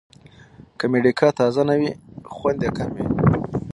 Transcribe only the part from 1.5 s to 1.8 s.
نه